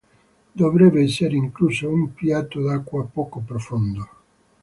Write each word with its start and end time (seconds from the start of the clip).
Dovrebbe 0.55 1.03
essere 1.03 1.35
incluso 1.35 1.87
un 1.87 2.11
piatto 2.15 2.59
d'acqua 2.63 3.05
poco 3.05 3.39
profondo. 3.45 4.09